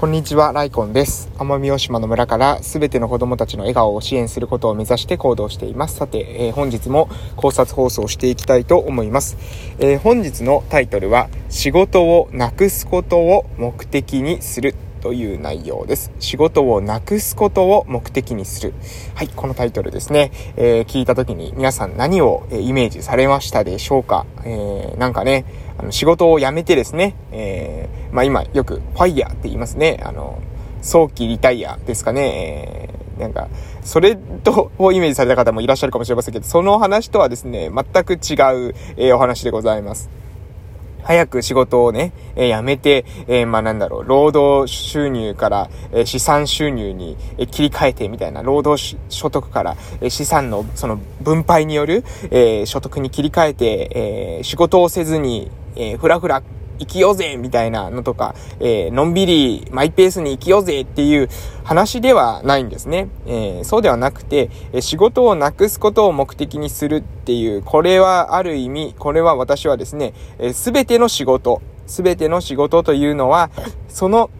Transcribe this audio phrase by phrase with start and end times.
[0.00, 1.30] こんにちは、ライコンです。
[1.36, 5.96] 奄美大島の村からすべての子供たちの笑顔を支援することを目指して行動しています。
[5.96, 9.36] さて、えー、本日も考察放送していきたいと思います。
[9.78, 16.10] えー、本日のタイトルは、仕事をなくすことを目的にするという内容です。
[16.18, 18.72] 仕事をなくすことを目的にする。
[19.14, 20.30] はい、このタイトルですね。
[20.56, 24.24] えー、聞いた時に皆さん何をイメージされましたでしょうか？
[24.44, 25.44] えー、なんかね、
[25.76, 30.00] あの仕事を辞めてですね、えー、まあ今よくファイヤーって言いますね。
[30.04, 30.40] あの、
[30.82, 32.90] 早期リタイアですかね。
[33.18, 33.48] え、なんか、
[33.82, 38.18] それと、をイメージされた方もいらっしゃるかもしれませんけど、その話とはですね、全く違う、
[38.96, 40.08] えー、お話でございます。
[41.02, 56.42] 早く仕事をね、えー、辞めて、えー、まあなんだろう、労働収入から、えー、資産収入に、え切り替えてみたいな、労働所得から、え資産のその分配による、え所得に切り替えて、え仕事をせずに、えふらふら
[56.80, 61.28] 生きようぜみたいなのとか、えー、のんびりマイペースに生きようぜっていう
[61.62, 63.08] 話ではないんですね。
[63.26, 70.14] えー、そうではなくて、仕事をなくすことを目的にするっていう、これはある意味、これは私はですね、
[70.52, 73.50] す、え、べ、ての仕事、すべての仕事というのは、
[73.88, 74.30] その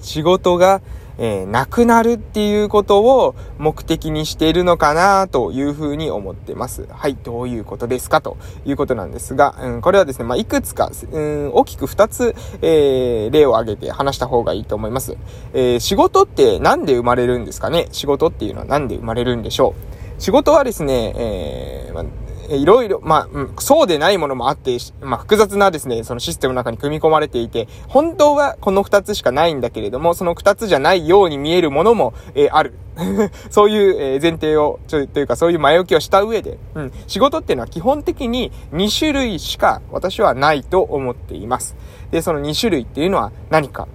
[0.00, 0.80] 仕事が、
[1.22, 6.86] えー、なくなるっていうことを目的にしているのかなというふうに思ってます。
[6.90, 15.16] はい、どういうことですかということなんですが、うん、これはですね、まあ、いくつか、うん、大きく2つ、えー、例を挙げて話した方がいいと思います。
[15.52, 17.88] えー、仕事って何で生まれるんですかね？
[17.92, 19.74] 仕事っていうのは何で生まれるんでしょ
[20.18, 20.20] う？
[20.22, 32.74] 仕事はですね、えーいろいろ、まあ、うん、そうでないものもあって、まあ、複雑なですね、そのシステムの中に組み込まれていて、本当はこの二つしかないんだけれども、その二つじゃないように見えるものも、えー、ある。
[33.50, 41.76] そういう、え、前提を、ちょ、というかそういう前置きをした上で、うん、仕事っていうのは基本的に2種類しか私はないと思っています。
[42.10, 43.88] で、その2種類っていうのは何か。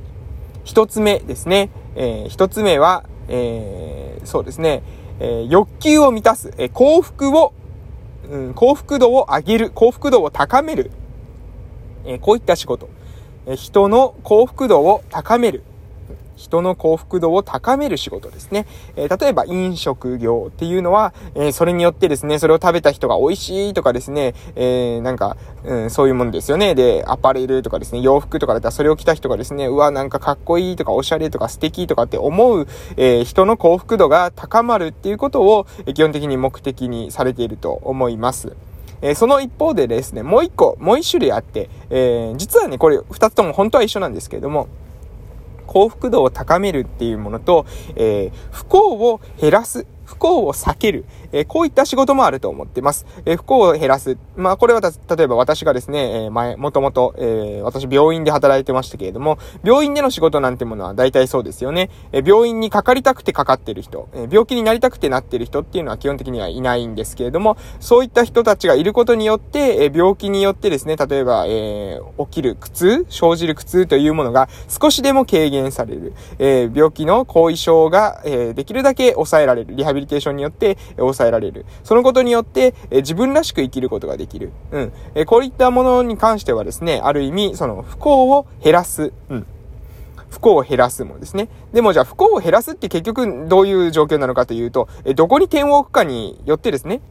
[0.63, 1.69] 一つ目ですね。
[1.95, 4.81] えー、一つ目は、えー、そうですね、
[5.19, 7.53] えー、欲求を満たす、えー、幸福を
[8.29, 10.91] うん、幸福度を上げる、幸福度を高める、
[12.05, 12.89] え、こういった仕事、
[13.45, 15.63] え、人の幸福度を高める、
[16.35, 18.65] 人の幸福度を高める仕事ですね。
[18.95, 26.75] えー、例えば飲食業っていうのは、えー、それによってですね、それを食べた人が美味しいとかですね、えー、なんか、うん、そういうものですよね。
[26.75, 32.67] で、アパレルとかですね、洋服とかだったらそれを着た人がですね、うわ、なんかかっこいいとかおしゃれとか素敵とかって思う、
[32.97, 38.55] え人の幸福度が高まるっていうことを、え基本的に目的にされていると思います。
[39.01, 44.67] えー、その一方でですね、もう一個、もう一種類あって、えー、実はね、これ二つとも本当は一緒なんですけれども、
[45.75, 47.65] 幸福度を高めるっていうものと、
[47.97, 51.03] えー、不幸を減らす不幸を避ける、
[51.35, 53.05] えー、こういった仕事もあると思ってます。
[53.25, 54.17] えー、不幸を減らす。
[54.37, 61.89] まあ、これは例えば私がですね、え、前、もともと、え私病院で働いてましたけれども、病院での仕事なんてものは大体そうですよね。
[62.13, 76.13] え病院にかかりたくてかかってる人、え病気になりたくてなってる人っていうのは基本的にはいないんですけれども、そういった人たちがいることによって、え病気によってですね、例えば、え起きる苦痛、生じる苦痛というものが少しでも軽減される。
[76.39, 79.75] え病気の後遺症が、えできるだけ抑えられる。
[79.75, 81.65] リハビリテーションによって抑ええられる。
[81.83, 84.51] そのことによって、え自分らしく生きることができる。
[84.71, 84.93] うん。
[85.15, 89.11] えこういったものに関してはですね、ある意味、その不幸を減らす。
[89.29, 89.45] うん。
[90.29, 91.47] 不幸を減らすもですね。
[91.73, 97.01] でもじゃあ不幸を減らすって結局どういう状況なのかというと、えどこに点を置くかによってですね、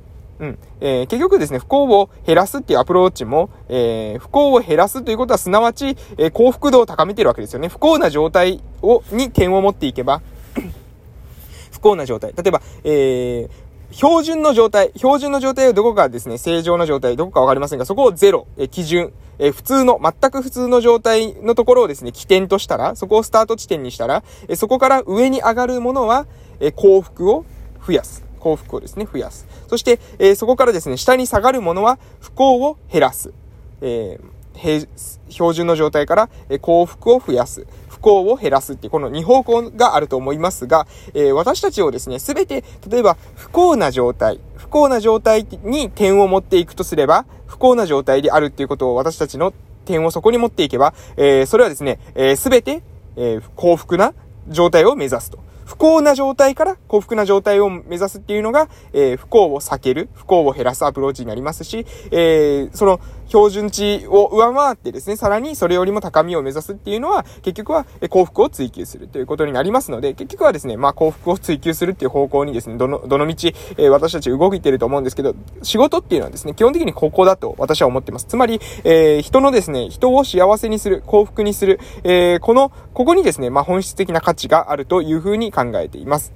[0.40, 0.58] うん。
[0.80, 7.68] えー、結局ですね、不幸を減らすっていうアプローチも、えー、不幸を減らすということはすなわち、えー、幸福度を高めてるわけですよね。
[7.68, 10.22] 不幸な状態を、に点を持っていけば、
[11.72, 12.32] 不幸な状態。
[12.36, 13.50] 例えば、えー、
[13.90, 26.26] 標準の状態、標準の状態はどこかですね、正常な状態、どこかわかりませんが、そこをゼロ、え基準、え普通の、全く普通の状態のところをですね、起点としたら、そこをスタート地点にしたら、えそこから上に上がるものは、
[26.60, 27.44] え幸福を
[27.86, 28.24] 増やす。
[28.40, 29.46] 幸福をですね、増やす。
[29.68, 33.32] そして、えそこからですね、下に下がるものは不幸を減らす。
[33.80, 34.88] えー、
[35.28, 37.66] 標準の状態から、え幸福を増やす。
[38.04, 49.54] 幸を減らすって、この2方向があると思いますが、えー、私たちをですね、すべて、例えば、不幸な状態、不幸な状態に点を持っていくとすれば、不幸な状態であるっていうことを私たちの
[49.86, 51.98] 点をそこに持っていけば、えー、それはですね、
[52.36, 52.82] す、え、べ、て、
[53.16, 54.12] えー、幸福な
[54.48, 55.38] 状態を目指すと。
[55.64, 78.26] 不幸な状態から幸福な状態を目指すっていうのが、えー、不幸を避ける、不幸を減らすアプローチになりますし、えー、その、標準値を上回ってですね、さらにそれよりも高みを目指すっていうのは、結局は幸福を追求するということになりますので、結局はですね、まあ幸福を追求するっていう方向にですね、どの、どの道、え、私たち動いてると思うんですけど、仕事っていうのはですね、基本的にここだと私は思ってます。
[78.26, 86.32] つまり、えー、人のですね、人を幸せにする、幸福にする、えー、この、ここにですね、まあ本質的な価値があるというふうに考えています。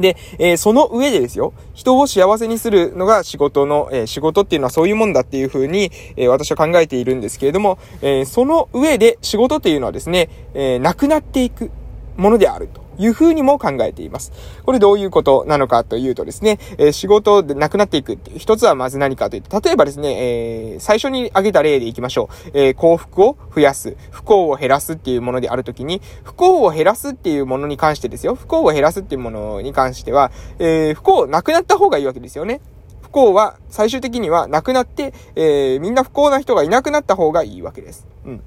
[0.00, 11.70] で、えー、その上でですよ、人を幸せにするのが仕事の、えー、仕事っていうのはそういうもんだっていうふうに、えー、私は考えているんですけれども、えその上で仕事っていうのはですね、えなくなっていく
[12.16, 12.83] ものであると。
[12.98, 14.32] いうふうにも考えています。
[14.64, 18.38] これどういうことなのかというとですね、えー、仕事でなくなっていくっていう。
[18.38, 22.50] 一つはまず何かというと、例えばですね、えー、最初に挙げた例でいきましょう。
[22.54, 28.34] えー、幸福を増やす、不幸を減らすっていうものであるときに、不幸を減らすっていうものに関してですよ。
[28.34, 32.60] 不幸を減らすっていうものに関しては、えー、不幸なくなった方がいいわけですよね。
[33.02, 38.06] 不幸は最終的にはなくなって、えー、みんな不幸な人がいなくなった方がいいわけです。
[38.24, 38.42] うん。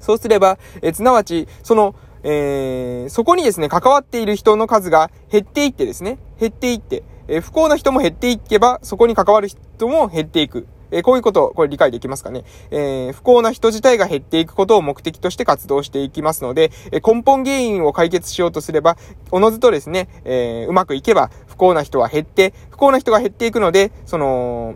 [0.00, 1.94] そうすれば、えー、すなわち、その、
[2.28, 10.66] えー、そこにですね、関わっている人の数が減っていってですね、減っていって、えー、不幸な人も減っていけば、そこに関わる人も減っていく。
[10.90, 12.42] えー、こういうこと、これ理解できますかね。
[12.72, 18.96] えー、不幸な人自体が減っていくことを目的として活動していきますので、えー、根本原因を解決しようとすれば、
[19.30, 24.74] おのずとですね、え、うまくいけば、不幸な人は減って、不幸な人が減っていくので、その、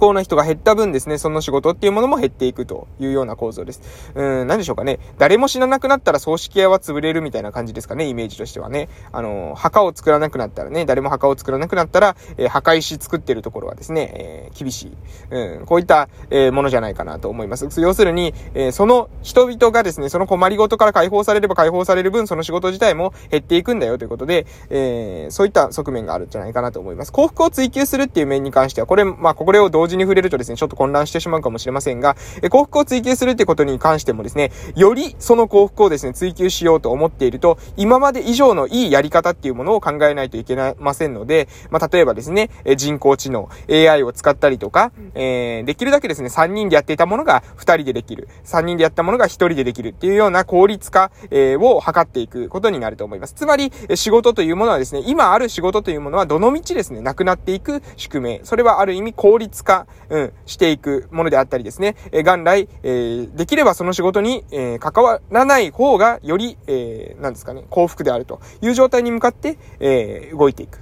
[0.00, 3.82] 幸な人が減った分ですね、その仕事っていうものも減っていくというような構造です。
[4.14, 4.98] うん、何でしょうかね。
[5.18, 8.88] 誰も死ななくなったら葬式屋は潰れるみたいな感じですかね、イメージとしてはね。
[9.12, 14.96] あの、墓を作らなくなったらね、誰も墓を作らなくなったら、えー、墓石作ってるところはですね、えー、厳しい。
[15.30, 17.68] うん、こういった、えー、ものじゃないかなと思います。
[17.80, 27.12] 要するに、えー、その人々がですね、その困りごとから解放されれば解放される分、その仕事自体も減っていくんだよということで、えー、そういった側面があるんじゃないかなと思います。
[27.12, 48.28] 幸福を追求するっていう面に関しては、これ、まあ、これを同時に触れるとですね、ちょっと混乱してしまうかもしれませんが、え幸福を追求するってことに関してもですね、よりその幸福をですね、追求しようと思っていると、今まで以上のいいやり方っていうものを考えないといけませんので、まあ、例えばですね、え人工知能、AI を使ったりとか、えー、できるだけですね、3人でやっていたものが2人でできる。
[48.44, 53.34] 3人でやったものが1人でできるっていうような効率化、えー、を図っていくことになると思います。
[53.34, 58.40] つまり、仕事というものはですね、今ある仕事というものはどのみちですね、なくなっていく宿命。
[58.44, 70.80] それはある意味効率化、うん、していくものであったりですね、え元来、えー、できればその仕事に、えー、関わらない方がより、えー、なんですかね、幸福であるという状態に向かって、えー、動いていく。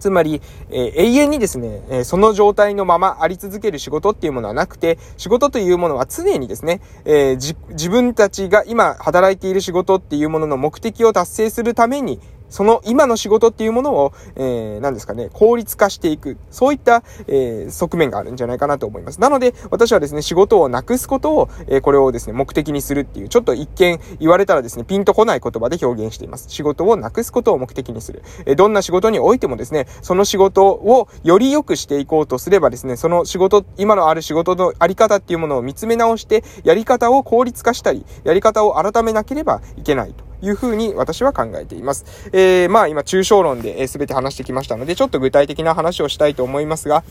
[0.00, 0.40] つまり、
[0.70, 12.18] えー、永遠にですね、えー、その状態のままあり続ける仕事っていうものはなくて、仕事というものは常にですね、えー、自分たちが今働いている仕事っていうものの目的を達成するために、
[12.50, 16.36] その今の仕事っていうものを、えー、何ですかね、効率化していく。
[16.50, 19.20] そういった、えー、側面があるんじゃないかなと思います。
[19.20, 26.46] なので、私はですね、仕事をなくすことを、えー、これをですね、目的にするっていう、ちょっと一見言われたらですね、ピンとこない言葉で表現しています。
[26.48, 28.22] 仕事をなくすことを目的にする。
[28.46, 40.29] えー、どんな仕事においてもですね、その仕事をより良くしていこうとすればですね、その仕事、今のある仕事のあり方っていうものを見つめ直して、やり方を効率化したり、やり方を改めなければいけないと。
[40.42, 42.30] いうふうに私は考えています。
[42.32, 47.04] えー、まあ今抽象論で全て話してきましたので、ちょっと具体的な話をしたいと思いますが、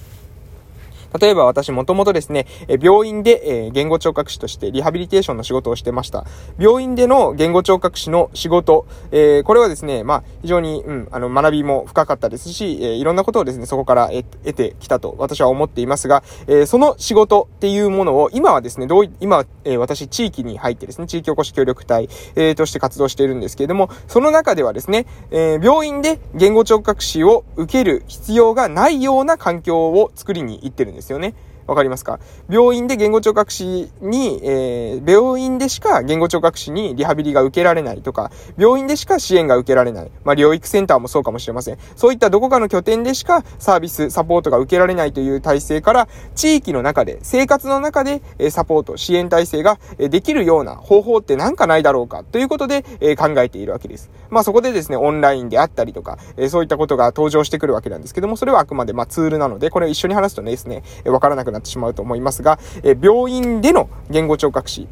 [1.20, 2.46] 例えば私もともとですね、
[2.82, 6.26] 病院で言語聴覚士としてリハビリテーションの仕事をしてました。
[6.58, 31.34] 病院での言語聴覚士の仕事、えー、これはですね、まあ非常に、うん、あの学びも深かったですし、えー、いろんなことをですね、そこから得てきたと私は思っていますが、えー、その仕事っていうものを今はですね、どうい、今、え、私地域に入ってですね、地域おこし協力隊、え、として活動しているんですけれども、その中ではですね、え、病院で言語聴覚士を受ける必要がないような環境を作りに行ってるんですですよね。
[31.70, 32.20] わかりますか？
[32.50, 40.12] 病院で言語聴覚士に、えー、病院でしか言語聴覚士にリハビリが受けられないとか、病院でしか支援が受けられない。
[40.24, 41.78] まあ、療育センターもそうかもしれません。
[41.96, 52.24] そういったどこかの拠点でしかサービス、サポートが受けられないという体制から、地域の中で、生活の中で、えサポート、支援体制ができるような方法ってなんかないだろうか？
[52.24, 54.10] ということで、え考えているわけです。
[54.30, 64.88] まあ、そこでですね、オンラインであったりとか、えそういったことが登場してくるわけなんですけども、それはあくまでまツールなので、これ一緒に話すとねですね、わからなくななってしまうと思いますが、え病院での言語聴覚士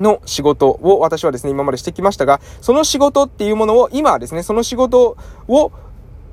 [0.00, 5.16] の仕事を私はですね、今までしてきましたが、その仕事っていうものを、今はですね、その仕事
[5.48, 5.72] を、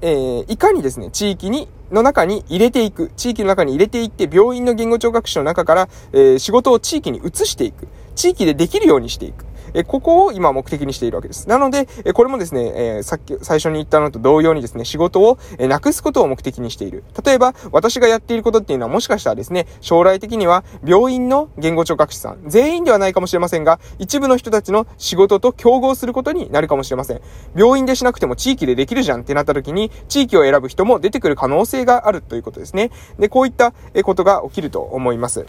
[0.01, 3.11] えー、いかにですね、地域に、の中に入れていく。
[3.15, 7.87] 地域の中に入れていって、病院の言語聴覚士の中から、えー、仕事を地域に移していく。
[8.15, 9.45] 地域でできるようにしていく。
[9.73, 11.47] えここを今目的にしているわけです。
[11.49, 17.03] なので、えこれもですね、え、さっき最初に言ったのと同様にですね、仕事を、えなくすことを目的にしている。
[17.23, 27.21] 例えば、私がやっていることっていうのはもしかしたらですね、将来的には病院の言語聴覚士さん、全員ではないかもしれませんが、一部の人たちの仕事と競合することになるかもしれません。
[27.55, 32.91] 病院でしなくても地域でできるじゃんってなった時に、地域を選ぶ人も出てくる可能性があるということですね。
[33.19, 35.45] で、こういったことが起きると思います。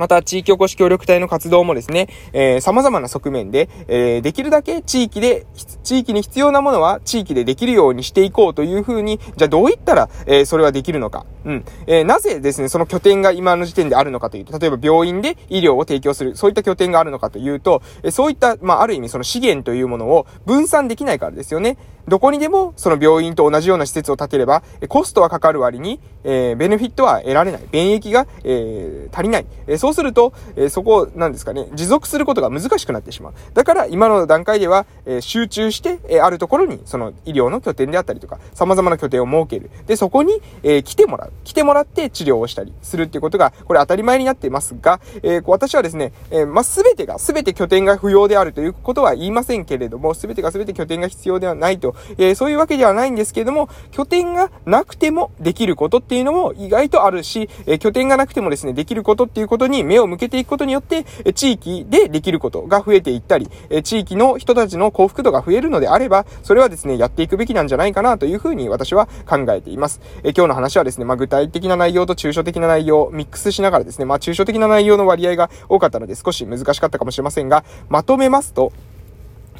[0.00, 5.44] また、地域おこし協力隊の活動もですね、えー、様々な側面で、えー、できるだけ地域で、
[5.82, 11.26] 地域に必要なものは地域でできるようにしていこうというふうに、じゃあどういったら、えー、それはできるのか。
[11.44, 11.64] うん。
[11.86, 21.76] えー、なぜですね、その拠点が今の時点であるのかというと、例えば病院で医療を提供する、そういった拠点があるのかというと、えそういった、まあ、ある意味その資源というものを分散できないからですよね。
[22.08, 27.62] どこにでもその病院と同じような施設を建てれば、コストはかかる割に、えー、ベネフィットは得られない。
[27.70, 29.46] 便益が、えー、足りない。
[29.66, 33.34] えー、そうすると、えそこ、なんですかね、持続することが難しくなってしまう。
[33.54, 39.70] だから今の段階では、え集中して、えあるところに、その医療の拠点であったりとか、様々な拠点を設ける。
[39.86, 41.32] で、そこに、え来てもらう。
[41.44, 70.00] 来てもらって治療をしたりするっていうことが、これ当たり前になっていますが、え私はですね、えまあ、すべてが、すべて拠点が不要であるということは言いませんけれども、すべてがすべて拠点が必要ではないと、えそういうわけではないんですけれども、拠点がなくてもできることっていうのも意外とあるし、え拠点がなくてもですね、できることっていうことに目を向けていくことによって、え地域でできることが増えていったり、え地域の人たちの幸福度が増えるのであれば、それはですね、やっていくべきなんじゃないかなというふうに私は考えています。
[70.22, 78.72] え今日の話はですね、まあ、具体的な内容と抽象的な内容をミックスしながらですね、まあ、抽象的な内容の割合が多かったので少し難しかったかもしれませんが、まとめますと、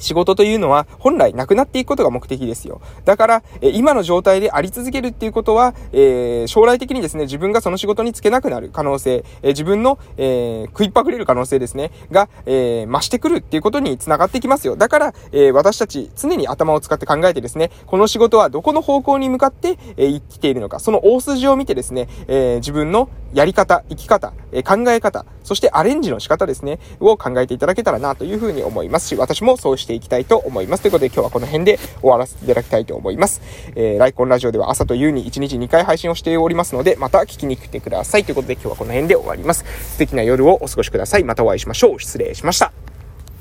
[0.01, 2.81] 仕事というのは本来なくなっていくことが目的ですよ。
[3.05, 14.77] だから、え今の状態であり続けるっていうことは、えー、将来的にですね、自分がその仕事に就けなくなる可能性、え自分の、えー、食いっぱぐれる可能性ですね、が、え増してくるっていうことにつながってきますよ。
[14.77, 30.83] だから、え私たち常に頭を使って考えてですね、この仕事はどこの方向に向かって、え生きているのか、その大筋を見てですね、え自分のやり方、生き方、え考え方、そしてアレンジの仕方ですね、を考えていただけたらなというふうに思いますし、私もそうしていきたいと思います。
[30.83, 33.41] ということで今日はこの辺で終わらせていただきたいと思います。
[33.75, 38.25] えー、ライコンラジオでは朝と夕に1日2回配信をしておりますので、また聞きに来てください。
[38.25, 39.65] ということで今日はこの辺で終わります。
[39.93, 41.25] 素敵な夜をお過ごしください。
[41.25, 42.01] またお会いしましょう。
[42.01, 42.90] 失礼しました。